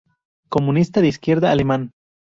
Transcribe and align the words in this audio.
Comunista 0.49 0.99
de 1.01 1.09
izquierda 1.09 1.51
alemán. 1.51 1.91